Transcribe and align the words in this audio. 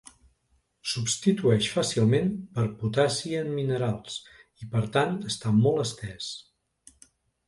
Substitueix 0.91 1.65
fàcilment 1.73 2.31
per 2.55 2.65
potassi 2.79 3.33
en 3.41 3.51
minerals, 3.57 4.15
i 4.65 4.71
per 4.71 4.81
tant 4.97 5.13
està 5.33 5.53
molt 5.59 5.83
estès. 5.85 6.31